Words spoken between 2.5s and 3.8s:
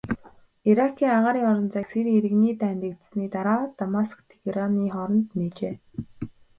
дайн дэгдсэний дараа